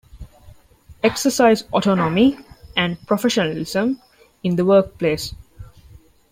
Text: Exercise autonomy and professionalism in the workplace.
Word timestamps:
Exercise 1.03 1.63
autonomy 1.73 2.35
and 2.75 2.97
professionalism 3.05 4.01
in 4.41 4.55
the 4.55 4.65
workplace. 4.65 5.35